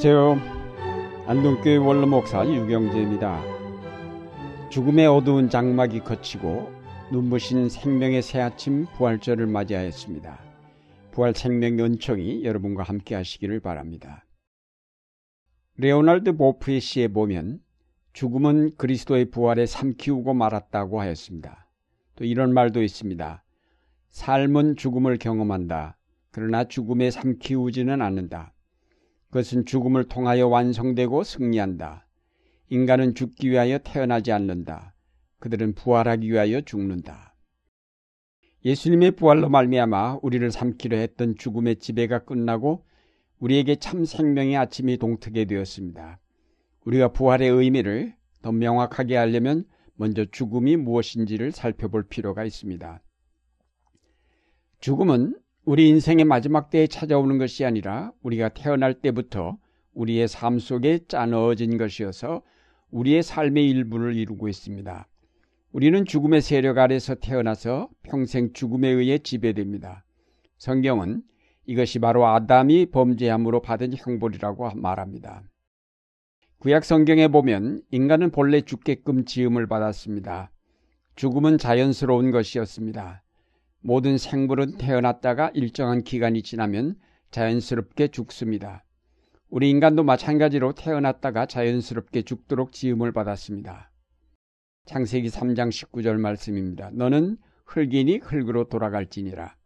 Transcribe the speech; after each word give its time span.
안녕하세요. 0.00 1.26
안동교회 1.26 1.76
원로목사 1.78 2.46
유경재입니다. 2.46 3.42
죽음의 4.70 5.08
어두운 5.08 5.50
장막이 5.50 6.04
거치고 6.04 6.70
눈부신 7.10 7.68
생명의 7.68 8.22
새 8.22 8.40
아침 8.40 8.86
부활절을 8.96 9.48
맞이하였습니다. 9.48 10.38
부활 11.10 11.34
생명의 11.34 11.84
은총이 11.84 12.44
여러분과 12.44 12.84
함께 12.84 13.16
하시기를 13.16 13.58
바랍니다. 13.58 14.24
레오날드 15.78 16.36
보프의 16.36 16.78
시에 16.78 17.08
보면 17.08 17.58
죽음은 18.12 18.76
그리스도의 18.76 19.32
부활에 19.32 19.66
삼키우고 19.66 20.32
말았다고 20.32 21.00
하였습니다. 21.00 21.68
또 22.14 22.24
이런 22.24 22.54
말도 22.54 22.84
있습니다. 22.84 23.42
삶은 24.10 24.76
죽음을 24.76 25.18
경험한다. 25.18 25.98
그러나 26.30 26.62
죽음에 26.62 27.10
삼키우지는 27.10 28.00
않는다. 28.00 28.54
그것은 29.28 29.66
죽음을 29.66 30.04
통하여 30.04 30.48
완성되고 30.48 31.22
승리한다. 31.22 32.06
인간은 32.70 33.14
죽기 33.14 33.50
위하여 33.50 33.78
태어나지 33.78 34.32
않는다. 34.32 34.94
그들은 35.38 35.74
부활하기 35.74 36.30
위하여 36.30 36.60
죽는다. 36.60 37.36
예수님의 38.64 39.12
부활로 39.12 39.48
말미암아 39.48 40.20
우리를 40.22 40.50
삼키려 40.50 40.96
했던 40.96 41.36
죽음의 41.36 41.76
지배가 41.76 42.24
끝나고 42.24 42.84
우리에게 43.38 43.76
참 43.76 44.04
생명의 44.04 44.56
아침이 44.56 44.96
동트게 44.96 45.44
되었습니다. 45.44 46.18
우리가 46.84 47.12
부활의 47.12 47.48
의미를 47.50 48.14
더 48.42 48.50
명확하게 48.50 49.16
하려면 49.16 49.64
먼저 49.94 50.24
죽음이 50.24 50.76
무엇인지를 50.76 51.52
살펴볼 51.52 52.08
필요가 52.08 52.44
있습니다. 52.44 53.02
죽음은 54.80 55.38
우리 55.68 55.90
인생의 55.90 56.24
마지막 56.24 56.70
때에 56.70 56.86
찾아오는 56.86 57.36
것이 57.36 57.66
아니라 57.66 58.10
우리가 58.22 58.48
태어날 58.48 58.94
때부터 58.94 59.58
우리의 59.92 60.26
삶 60.26 60.58
속에 60.58 61.00
짜넣어진 61.08 61.76
것이어서 61.76 62.40
우리의 62.90 63.22
삶의 63.22 63.68
일부를 63.68 64.16
이루고 64.16 64.48
있습니다. 64.48 65.06
우리는 65.72 66.06
죽음의 66.06 66.40
세력 66.40 66.78
아래서 66.78 67.16
태어나서 67.16 67.90
평생 68.02 68.54
죽음에 68.54 68.88
의해 68.88 69.18
지배됩니다. 69.18 70.06
성경은 70.56 71.20
이것이 71.66 71.98
바로 71.98 72.26
아담이 72.26 72.86
범죄함으로 72.86 73.60
받은 73.60 73.92
형벌이라고 73.94 74.70
말합니다. 74.74 75.42
구약 76.60 76.86
성경에 76.86 77.28
보면 77.28 77.82
인간은 77.90 78.30
본래 78.30 78.62
죽게끔 78.62 79.26
지음을 79.26 79.66
받았습니다. 79.66 80.50
죽음은 81.16 81.58
자연스러운 81.58 82.30
것이었습니다. 82.30 83.22
모든 83.80 84.18
생물은 84.18 84.78
태어났다가 84.78 85.50
일정한 85.54 86.02
기간이 86.02 86.42
지나면 86.42 86.96
자연스럽게 87.30 88.08
죽습니다. 88.08 88.84
우리 89.50 89.70
인간도 89.70 90.02
마찬가지로 90.02 90.74
태어났다가 90.74 91.46
자연스럽게 91.46 92.22
죽도록 92.22 92.72
지음을 92.72 93.12
받았습니다. 93.12 93.90
창세기 94.86 95.28
3장 95.28 95.70
19절 95.70 96.18
말씀입니다. 96.18 96.90
너는 96.92 97.36
흙이니 97.66 98.18
흙으로 98.18 98.68
돌아갈지니라. 98.68 99.56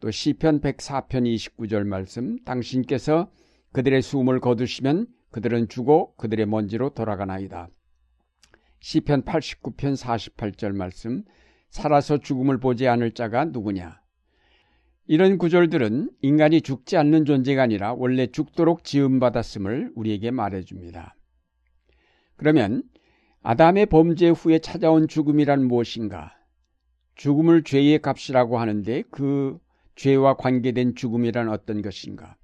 또 0.00 0.10
시편 0.10 0.60
104편 0.60 1.56
29절 1.56 1.84
말씀 1.84 2.38
당신께서 2.44 3.30
그들의 3.72 4.00
숨을 4.00 4.40
거두시면 4.40 5.08
그들은 5.30 5.68
죽어 5.68 6.12
그들의 6.16 6.46
먼지로 6.46 6.90
돌아가나이다. 6.90 7.68
시편 8.80 9.22
89편 9.22 9.96
48절 9.96 10.72
말씀 10.72 11.24
살아서 11.70 12.18
죽음을 12.18 12.58
보지 12.58 12.88
않을 12.88 13.12
자가 13.12 13.46
누구냐? 13.46 14.00
이런 15.06 15.38
구절들은 15.38 16.10
인간이 16.20 16.60
죽지 16.60 16.96
않는 16.98 17.24
존재가 17.24 17.62
아니라 17.62 17.94
원래 17.94 18.26
죽도록 18.26 18.84
지음받았음을 18.84 19.92
우리에게 19.94 20.30
말해줍니다. 20.30 21.16
그러면 22.36 22.82
아담의 23.42 23.86
범죄 23.86 24.28
후에 24.28 24.58
찾아온 24.58 25.08
죽음이란 25.08 25.64
무엇인가? 25.64 26.36
죽음을 27.14 27.64
죄의 27.64 28.00
값이라고 28.00 28.58
하는데 28.58 29.02
그 29.10 29.58
죄와 29.96 30.34
관계된 30.34 30.94
죽음이란 30.94 31.48
어떤 31.48 31.82
것인가? 31.82 32.36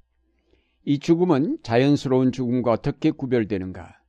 이 0.84 0.98
죽음은 0.98 1.59
자연스러운 1.62 2.32
죽음과 2.32 2.72
어떻게 2.72 3.10
구별되는가? 3.10 4.00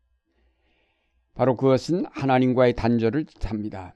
바로 1.36 1.56
그것은 1.56 2.06
하나님과의 2.12 2.76
단절을 2.76 3.26
뜻합니다. 3.26 3.94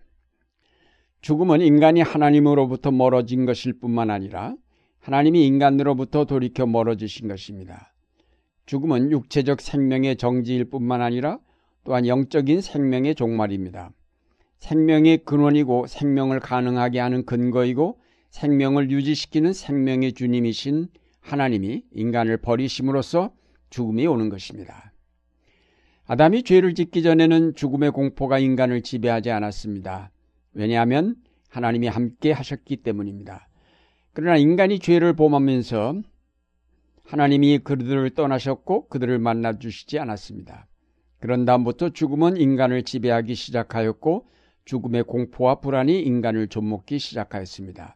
죽음은 1.21 1.61
인간이 1.61 2.01
하나님으로부터 2.01 2.91
멀어진 2.91 3.45
것일 3.45 3.79
뿐만 3.79 4.09
아니라 4.09 4.55
하나님이 4.99 5.45
인간으로부터 5.45 6.25
돌이켜 6.25 6.65
멀어지신 6.65 7.27
것입니다. 7.27 7.93
죽음은 8.65 9.11
육체적 9.11 9.61
생명의 9.61 10.15
정지일 10.15 10.65
뿐만 10.65 11.01
아니라 11.01 11.39
또한 11.83 12.05
영적인 12.05 12.61
생명의 12.61 13.15
종말입니다. 13.15 13.91
생명의 14.59 15.19
근원이고 15.19 15.87
생명을 15.87 16.39
가능하게 16.39 16.99
하는 16.99 17.25
근거이고 17.25 17.99
생명을 18.29 18.91
유지시키는 18.91 19.53
생명의 19.53 20.13
주님이신 20.13 20.89
하나님이 21.21 21.83
인간을 21.91 22.37
버리심으로써 22.37 23.33
죽음이 23.69 24.05
오는 24.05 24.29
것입니다. 24.29 24.93
아담이 26.05 26.43
죄를 26.43 26.75
짓기 26.75 27.03
전에는 27.03 27.55
죽음의 27.55 27.91
공포가 27.91 28.39
인간을 28.39 28.81
지배하지 28.81 29.31
않았습니다. 29.31 30.11
왜냐하면 30.59 31.15
하나님이 31.47 31.87
함께 31.87 32.33
하셨기 32.33 32.83
때문입니다. 32.83 33.47
그러나 34.11 34.35
인간이 34.35 34.79
죄를 34.79 35.15
범하면서 35.15 36.01
하나님이 37.05 37.59
그들을 37.59 38.09
떠나셨고 38.09 38.89
그들을 38.89 39.19
만나 39.19 39.57
주시지 39.57 39.99
않았습니다. 39.99 40.67
그런 41.19 41.45
다음부터 41.45 41.91
죽음은 41.91 42.35
인간을 42.35 42.83
지배하기 42.83 43.35
시작하였고 43.35 44.27
죽음의 44.65 45.03
공포와 45.03 45.61
불안이 45.61 46.01
인간을 46.01 46.49
좀먹기 46.49 46.99
시작하였습니다. 46.99 47.95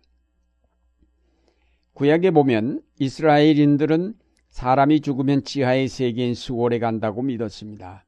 구약에 1.91 2.31
보면 2.31 2.81
이스라엘인들은 2.97 4.13
사람이 4.51 5.01
죽으면 5.01 5.43
지하의 5.43 5.89
세계인 5.89 6.33
수월에 6.33 6.79
간다고 6.79 7.23
믿었습니다. 7.23 8.05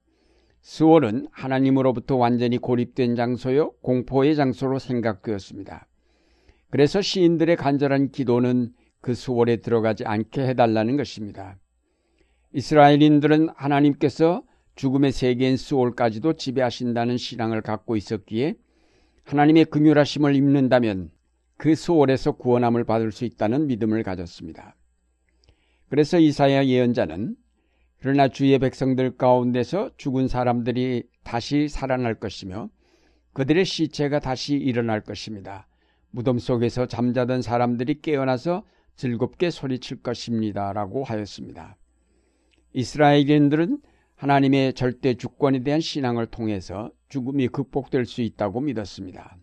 스월은 0.68 1.28
하나님으로부터 1.32 2.16
완전히 2.16 2.58
고립된 2.58 3.16
장소요 3.16 3.74
공포의 3.82 4.36
장소로 4.36 4.80
생각되었습니다. 4.80 5.88
그래서 6.72 7.04
시인들의 7.04 7.56
간절한 7.56 8.10
기도는 8.10 8.74
그 9.00 9.14
수월에 9.14 9.58
들어가지 9.58 10.06
않게 10.06 10.42
해달라는 10.42 10.98
것입니다. 10.98 11.60
이스라엘인들은 12.52 13.50
하나님께서 13.56 14.42
죽음의 14.74 15.12
세계인 15.12 15.56
수월까지도 15.56 16.34
지배하신다는 16.34 17.18
신앙을 17.18 17.62
갖고 17.62 17.96
있었기에 17.96 18.56
하나님의 19.24 19.66
긍휼하심을 19.66 20.36
입는다면 20.36 21.12
그 21.58 21.76
수월에서 21.76 22.32
구원함을 22.32 22.86
받을 22.86 23.12
수 23.12 23.26
있다는 23.26 23.68
믿음을 23.68 24.02
가졌습니다. 24.02 24.76
그래서 25.90 26.18
이사야 26.18 26.66
예언자는 26.66 27.36
그러나 28.06 28.28
주의 28.28 28.60
백성들 28.60 29.18
가운데서 29.18 29.90
죽은 29.98 30.28
사람들이 30.28 31.10
다시 31.24 31.68
살아날 31.68 32.14
것이며 32.14 32.70
그들의 33.34 33.66
시체가 33.66 34.20
다시 34.20 34.54
일어날 34.54 35.02
것입니다. 35.02 35.68
무덤 36.12 36.38
속에서 36.38 36.86
잠자던 36.86 37.42
사람들이 37.42 38.02
깨어나서 38.04 38.64
즐겁게 38.96 39.50
소리칠 39.50 40.04
것입니다. 40.04 40.72
라고 40.72 41.04
하였습니다. 41.04 41.78
이스라엘인들은 42.74 43.80
하나님의 44.14 44.74
절대 44.74 45.16
주권에 45.16 45.64
대한 45.64 45.80
신앙을 45.80 46.28
통해서 46.28 46.92
죽음이 47.10 47.48
극복될 47.48 48.06
수 48.06 48.22
있다고 48.22 48.62
믿었습니다. 48.62 49.36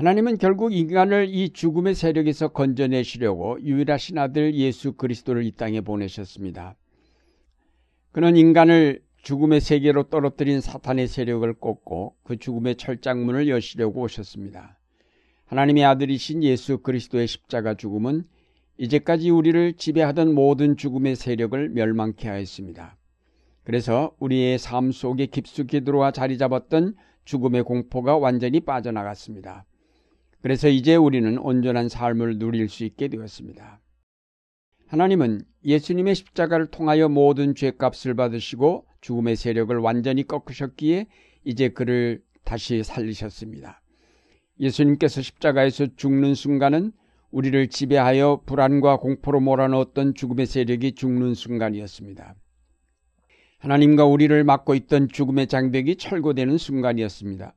하나님은 0.00 0.38
결국 0.38 0.72
인간을 0.72 1.28
이 1.28 1.50
죽음의 1.50 1.94
세력에서 1.94 2.48
건져내시려고 2.48 3.60
유일하신 3.60 4.16
아들 4.16 4.54
예수 4.54 4.94
그리스도를 4.94 5.44
이 5.44 5.52
땅에 5.52 5.82
보내셨습니다. 5.82 6.74
그는 8.10 8.34
인간을 8.34 9.02
죽음의 9.20 9.60
세계로 9.60 10.04
떨어뜨린 10.04 10.62
사탄의 10.62 11.06
세력을 11.06 11.52
꺾고 11.52 12.14
그 12.22 12.38
죽음의 12.38 12.76
철장문을 12.76 13.50
여시려고 13.50 14.00
오셨습니다. 14.00 14.78
하나님의 15.44 15.84
아들이신 15.84 16.44
예수 16.44 16.78
그리스도의 16.78 17.26
십자가 17.26 17.74
죽음은 17.74 18.24
이제까지 18.78 19.28
우리를 19.28 19.74
지배하던 19.74 20.34
모든 20.34 20.78
죽음의 20.78 21.14
세력을 21.14 21.68
멸망케 21.68 22.26
하였습니다. 22.26 22.96
그래서 23.64 24.16
우리의 24.18 24.58
삶 24.58 24.92
속에 24.92 25.26
깊숙이 25.26 25.82
들어와 25.82 26.10
자리 26.10 26.38
잡았던 26.38 26.94
죽음의 27.26 27.64
공포가 27.64 28.16
완전히 28.16 28.60
빠져나갔습니다. 28.60 29.66
그래서 30.42 30.68
이제 30.68 30.96
우리는 30.96 31.38
온전한 31.38 31.88
삶을 31.88 32.38
누릴 32.38 32.68
수 32.68 32.84
있게 32.84 33.08
되었습니다. 33.08 33.80
하나님은 34.86 35.42
예수님의 35.64 36.14
십자가를 36.14 36.66
통하여 36.66 37.08
모든 37.08 37.54
죄값을 37.54 38.14
받으시고 38.14 38.86
죽음의 39.00 39.36
세력을 39.36 39.76
완전히 39.78 40.24
꺾으셨기에 40.24 41.06
이제 41.44 41.68
그를 41.68 42.22
다시 42.44 42.82
살리셨습니다. 42.82 43.82
예수님께서 44.58 45.22
십자가에서 45.22 45.86
죽는 45.96 46.34
순간은 46.34 46.92
우리를 47.30 47.68
지배하여 47.68 48.42
불안과 48.44 48.96
공포로 48.96 49.40
몰아넣었던 49.40 50.14
죽음의 50.14 50.46
세력이 50.46 50.92
죽는 50.92 51.34
순간이었습니다. 51.34 52.34
하나님과 53.58 54.06
우리를 54.06 54.42
막고 54.42 54.74
있던 54.74 55.08
죽음의 55.08 55.46
장벽이 55.46 55.96
철거되는 55.96 56.58
순간이었습니다. 56.58 57.54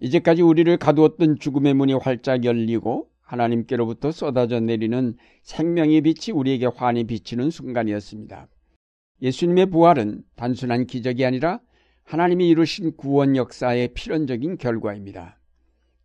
이제까지 0.00 0.42
우리를 0.42 0.76
가두었던 0.76 1.38
죽음의 1.38 1.74
문이 1.74 1.94
활짝 1.94 2.44
열리고 2.44 3.08
하나님께로부터 3.20 4.10
쏟아져 4.10 4.60
내리는 4.60 5.16
생명의 5.42 6.00
빛이 6.00 6.34
우리에게 6.34 6.66
환히 6.66 7.04
비치는 7.04 7.50
순간이었습니다. 7.50 8.48
예수님의 9.20 9.66
부활은 9.66 10.22
단순한 10.36 10.86
기적이 10.86 11.26
아니라 11.26 11.60
하나님이 12.04 12.48
이루신 12.48 12.96
구원 12.96 13.36
역사의 13.36 13.88
필연적인 13.94 14.56
결과입니다. 14.56 15.38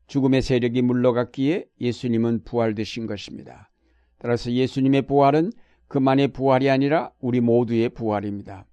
죽음의 0.07 0.41
세력이 0.41 0.81
물러갔기에 0.81 1.65
예수님은 1.79 2.43
부활되신 2.43 3.05
것입니다. 3.07 3.69
따라서 4.17 4.51
예수님의 4.51 5.03
부활은 5.03 5.51
그만의 5.87 6.29
부활이 6.29 6.69
아니라 6.69 7.11
우리 7.19 7.39
모두의 7.39 7.89
부활입니다. 7.89 8.65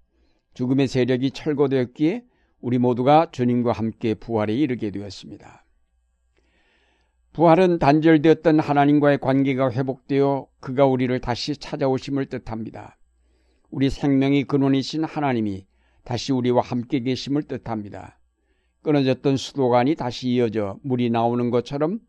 죽음의 0.55 0.89
세력이 0.89 1.31
철거되었기에 1.31 2.25
우리 2.61 2.79
모두가 2.79 3.31
주님과 3.33 3.73
함께 3.73 4.15
부활에 4.15 4.55
이르게 4.55 4.91
되었습니다. 4.91 5.65
부활은 7.33 7.79
단절되었던 7.79 8.61
하나님과의 8.61 9.19
관계가 9.19 9.71
회복되어 9.71 10.47
그가 10.61 10.87
우리를 10.87 11.19
다시 11.21 11.57
찾아오심을 11.57 12.27
뜻합니다. 12.27 12.99
우리 13.71 13.89
생명의 13.89 14.45
근원이신 14.45 15.05
하나님이 15.05 15.67
다시 16.05 16.33
우리와 16.33 16.61
함께 16.61 17.01
계심을 17.01 17.45
뜻합니다. 17.45 18.19
끊어졌던 18.83 19.37
수도관이 19.37 19.95
다시 19.95 20.31
이어져 20.31 20.79
물이 20.83 21.11
나오는 21.11 21.51
것처럼 21.51 22.01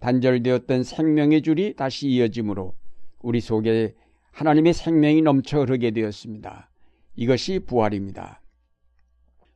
단절되었던 0.00 0.82
생명의 0.82 1.42
줄이 1.42 1.74
다시 1.76 2.08
이어지므로 2.08 2.74
우리 3.20 3.40
속에 3.40 3.94
하나님의 4.32 4.74
생명이 4.74 5.22
넘쳐 5.22 5.60
흐르게 5.60 5.92
되었습니다. 5.92 6.68
이것이 7.16 7.60
부활입니다. 7.60 8.40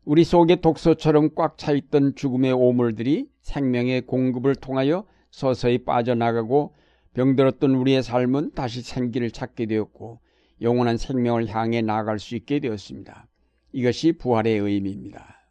우리 0.08 0.25
속에 0.25 0.56
독소처럼 0.56 1.34
꽉 1.34 1.58
차 1.58 1.72
있던 1.72 2.14
죽음의 2.14 2.52
오물들이 2.52 3.28
생명의 3.43 4.06
공급을 4.06 4.55
통하여 4.55 5.05
서서히 5.31 5.84
빠져나가고 5.84 6.75
병들었던 7.12 7.75
우리의 7.75 8.02
삶은 8.02 8.52
다시 8.52 8.81
생기를 8.81 9.31
찾게 9.31 9.66
되었고 9.66 10.20
영원한 10.62 10.96
생명을 10.96 11.49
향해 11.49 11.82
나아갈 11.82 12.19
수 12.19 12.37
있게 12.37 12.58
되었습니다. 12.58 13.28
이것이 13.72 14.12
부활의 14.12 14.58
의미입니다. 14.58 15.46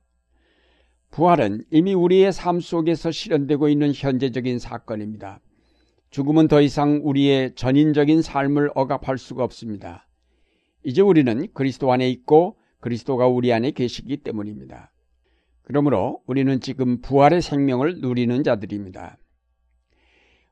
부활은 1.12 1.66
이미 1.70 1.94
우리의 1.94 2.34
삶 2.34 2.60
속에서 2.60 3.12
실현되고 3.12 3.70
있는 3.70 3.92
현재적인 3.94 4.58
사건입니다. 4.58 5.40
죽음은 6.10 6.48
더 6.48 6.62
이상 6.62 7.02
우리의 7.04 7.54
전인적인 7.54 8.24
삶을 8.24 8.72
억압할 8.74 9.20
수가 9.20 9.44
없습니다. 9.44 10.08
이제 10.84 11.04
우리는 11.04 11.48
그리스도 11.54 11.92
안에 11.92 12.10
있고 12.10 12.58
그리스도가 12.80 13.28
우리 13.28 13.52
안에 13.54 13.72
계시기 13.72 14.18
때문입니다. 14.18 14.92
그러므로 15.64 16.22
우리는 16.28 16.60
지금 16.60 17.02
부활의 17.02 17.42
생명을 17.42 18.00
누리는 18.00 18.44
자들입니다. 18.44 19.18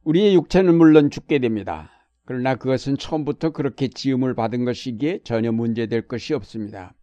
우리의 0.03 0.35
육체는 0.35 0.75
물론 0.75 1.09
죽게 1.09 1.39
됩니다. 1.39 1.91
그러나 2.25 2.55
그것은 2.55 2.97
처음부터 2.97 3.51
그렇게 3.51 3.87
지음을 3.87 4.33
받은 4.33 4.65
것이기에 4.65 5.19
전혀 5.23 5.51
문제될 5.51 6.07
것이 6.07 6.33
없습니다. 6.33 6.95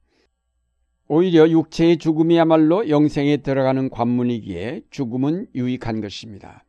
오히려 1.09 1.49
육체의 1.49 1.99
죽음이야말로 1.99 2.89
영생에 2.89 3.39
들어가는 3.39 3.91
관문이기에 3.91 4.83
죽음은 4.91 5.49
유익한 5.55 6.01
것입니다. 6.01 6.65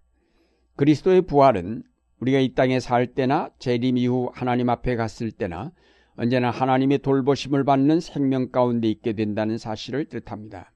그리스도의 0.76 1.24
부활은 1.24 1.84
우리가 2.20 2.40
이 2.40 2.54
땅에 2.54 2.80
살 2.80 3.08
때나 3.08 3.50
재림 3.60 3.98
이후 3.98 4.32
하나님 4.34 4.70
앞에 4.70 4.96
갔을 4.96 5.32
때나 5.32 5.72
언제나 6.16 6.52
하나님의 6.52 7.00
돌보심을 7.00 7.64
받는 7.64 8.00
생명 8.00 8.50
가운데 8.50 8.88
있게 8.90 9.14
된다는 9.14 9.58
사실을 9.58 10.06
뜻합니다. 10.06 10.72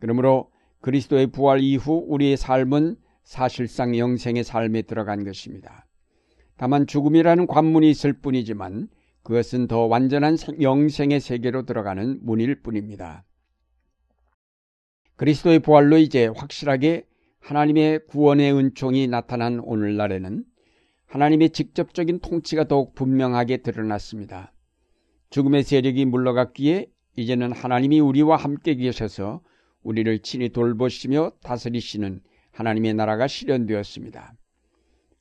그러므로 0.00 0.50
그리스도의 0.80 1.28
부활 1.28 1.60
이후 1.60 2.04
우리의 2.08 2.36
삶은 2.36 2.96
사실상 3.22 3.96
영생의 3.96 4.44
삶에 4.44 4.82
들어간 4.82 5.24
것입니다. 5.24 5.86
다만 6.56 6.86
죽음이라는 6.86 7.46
관문이 7.46 7.90
있을 7.90 8.12
뿐이지만 8.14 8.88
그것은 9.22 9.66
더 9.66 9.86
완전한 9.86 10.36
영생의 10.60 11.20
세계로 11.20 11.66
들어가는 11.66 12.20
문일 12.22 12.62
뿐입니다. 12.62 13.24
그리스도의 15.16 15.60
부활로 15.60 15.98
이제 15.98 16.26
확실하게 16.26 17.06
하나님의 17.40 18.06
구원의 18.06 18.52
은총이 18.52 19.08
나타난 19.08 19.60
오늘날에는 19.60 20.44
하나님의 21.06 21.50
직접적인 21.50 22.20
통치가 22.20 22.64
더욱 22.64 22.94
분명하게 22.94 23.58
드러났습니다. 23.58 24.52
죽음의 25.30 25.64
세력이 25.64 26.04
물러갔기에 26.06 26.86
이제는 27.16 27.52
하나님이 27.52 28.00
우리와 28.00 28.36
함께 28.36 28.74
계셔서 28.74 29.40
우리를 29.82 30.18
친히 30.20 30.48
돌보시며 30.50 31.32
다스리시는 31.42 32.20
하나님의 32.52 32.94
나라가 32.94 33.26
실현되었습니다. 33.26 34.34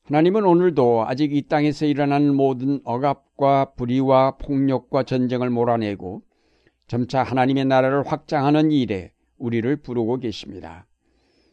하나님은 0.04 0.46
오늘도 0.46 1.06
아직 1.08 1.36
이 1.36 1.42
땅에서 1.42 1.86
일어나는 1.86 2.36
모든 2.36 2.80
억압과 2.84 3.74
불의와 3.74 4.38
폭력과 4.38 5.04
전쟁을 5.04 5.50
몰아내고 5.50 6.22
점차 6.88 7.24
하나님의 7.24 7.66
나라를 7.66 8.04
확장하는 8.06 8.72
일에 8.72 9.12
우리를 9.38 9.76
부르고 9.78 10.20
계십니다. 10.20 10.86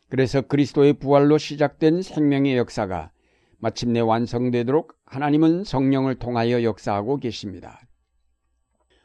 그래서 0.08 0.42
그리스도의 0.42 0.94
부활로 0.94 1.38
시작된 1.38 2.02
생명의 2.02 2.58
역사가 2.58 3.10
마침내 3.58 4.00
완성되도록 4.00 4.94
하나님은 5.06 5.64
성령을 5.64 6.16
통하여 6.16 6.62
역사하고 6.62 7.16
계십니다. 7.16 7.80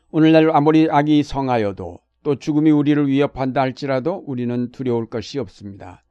오늘날 0.09 0.49
아무리 0.51 0.87
악이 0.89 1.21
성하여도 1.21 1.99
또 2.23 2.35
죽음이 2.35 2.71
우리를 2.71 3.07
위협한다 3.07 3.59
할지라도 3.59 4.23
우리는 4.25 4.71
두려울 4.71 5.09
것이 5.09 5.37
없습니다. 5.37 6.05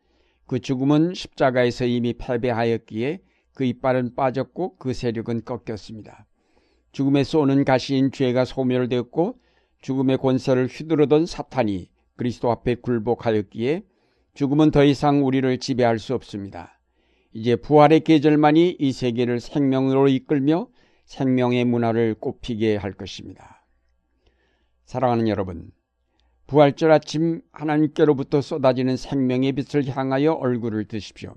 그 0.47 0.59
죽음은 0.59 1.15
십자가에서 1.15 1.87
이미 1.87 2.13
패배하였기에 2.13 3.21
그 3.55 3.65
이빨은 3.65 4.15
빠졌고 4.15 4.77
그 4.77 4.93
세력은 4.93 5.45
꺾였습니다. 5.47 6.27
죽음에서 6.93 7.41
오는 7.41 7.65
가시인 7.65 8.13
죄가 8.13 8.45
소멸되었고 8.45 9.39
죽음의 9.81 10.19
권세를 10.19 10.67
휘두르던 10.67 11.25
사탄이 11.25 11.89
그리스도 12.17 12.51
앞에 12.51 12.75
굴복하였기에 12.75 13.83
죽음은 14.35 14.73
더 14.73 14.85
이상 14.85 15.25
우리를 15.25 15.59
지배할 15.59 15.99
수 15.99 16.15
없습니다. 16.15 16.79
이제 17.33 17.57
부활의 17.57 18.01
계절만이 18.01 18.77
이 18.79 18.93
세계를 18.93 19.41
생명으로 19.41 20.09
이끌며 20.09 20.69
생명의 21.07 21.65
문화를 21.65 22.15
꽃피게 22.21 22.77
할 22.77 22.93
것입니다. 22.93 23.66
사랑하는 24.87 25.27
여러분, 25.27 25.73
부활절 26.47 26.93
아침 26.93 27.43
하나님께로부터 27.51 28.41
쏟아지는 28.41 28.97
생명의 28.97 29.53
빛을 29.53 29.85
향하여 29.89 30.33
얼굴을 30.35 30.85
드십시오. 30.85 31.35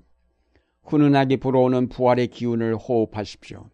훈훈하게 0.84 1.38
불어오는 1.38 1.88
부활의 1.88 2.28
기운을 2.28 2.76
호흡하십시오. 2.76 3.68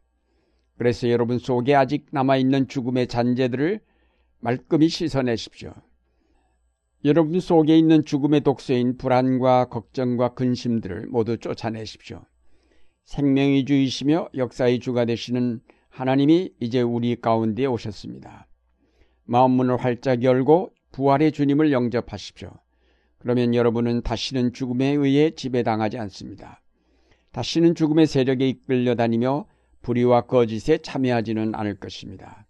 그래서 0.78 1.10
여러분 1.10 1.38
속에 1.38 1.74
아직 1.74 2.06
남아있는 2.10 2.68
죽음의 2.68 3.08
잔재들을 3.08 3.80
말끔히 4.40 4.88
씻어내십시오. 4.88 5.74
여러분 7.04 7.38
속에 7.38 7.76
있는 7.76 8.02
죽음의 8.02 8.40
독소인 8.40 8.96
불안과 8.96 9.66
걱정과 9.66 10.32
근심들을 10.32 11.08
모두 11.08 11.36
쫓아내십시오. 11.36 12.24
생명의 13.04 13.66
주이시며 13.66 14.30
역사의 14.34 14.80
주가 14.80 15.04
되시는 15.04 15.60
하나님이 15.90 16.54
이제 16.60 16.80
우리 16.80 17.14
가운데 17.20 17.66
오셨습니다. 17.66 18.45
마음 19.26 19.52
문을 19.52 19.76
활짝 19.76 20.22
열고 20.22 20.72
부활의 20.92 21.32
주님을 21.32 21.72
영접하십시오. 21.72 22.50
그러면 23.18 23.54
여러분은 23.54 24.02
다시는 24.02 24.52
죽음에 24.52 24.86
의해 24.86 25.30
지배당하지 25.30 25.98
않습니다. 25.98 26.62
다시는 27.32 27.74
죽음의 27.74 28.06
세력에 28.06 28.48
이끌려 28.48 28.94
다니며 28.94 29.46
불의와 29.82 30.22
거짓에 30.22 30.78
참여하지는 30.78 31.54
않을 31.54 31.76
것입니다. 31.76 32.46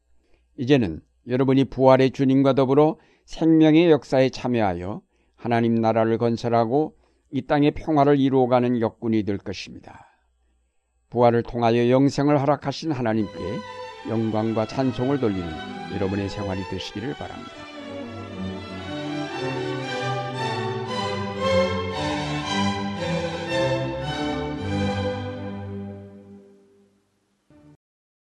이제는 0.58 1.00
여러분이 1.28 1.64
부활의 1.64 2.12
주님과 2.12 2.52
더불어 2.52 2.98
생명의 3.24 3.90
역사에 3.90 4.30
참여하여 4.30 5.02
하나님 5.34 5.74
나라를 5.74 6.18
건설하고 6.18 6.96
이 7.30 7.42
땅의 7.42 7.72
평화를 7.72 8.20
이루어가는 8.20 8.80
역군이 8.80 9.24
될 9.24 9.38
것입니다. 9.38 10.06
부활을 11.10 11.42
통하여 11.42 11.90
영생을 11.90 12.40
허락하신 12.40 12.92
하나님께 12.92 13.32
영광과 14.08 14.66
찬송을 14.66 15.18
돌리는 15.18 15.48
여러분의 15.94 16.28
생활이 16.28 16.62
되시기를 16.70 17.14
바랍니다. 17.14 17.75